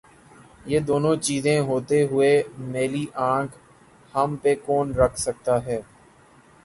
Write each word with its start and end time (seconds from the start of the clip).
یہ 0.65 0.79
دونوں 0.79 1.15
چیزیں 1.17 1.59
ہوتے 1.59 2.01
ہوئے 2.03 2.31
میلی 2.71 3.05
آنکھ 3.25 3.55
ہم 4.13 4.35
پہ 4.41 4.55
کون 4.65 4.93
رکھ 4.95 5.19
سکتاہے؟ 5.19 5.79